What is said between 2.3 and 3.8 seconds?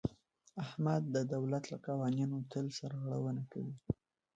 تل سرغړونه کوي.